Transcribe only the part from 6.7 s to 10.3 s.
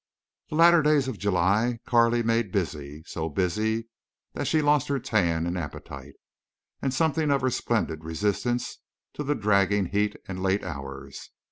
and something of her splendid resistance to the dragging heat